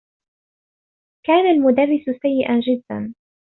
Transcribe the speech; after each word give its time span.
كان 1.25 1.47
المدرّس 1.51 2.09
سيّئا 2.21 2.59
جدّا. 2.59 3.13